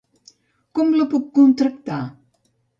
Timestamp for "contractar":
1.37-2.03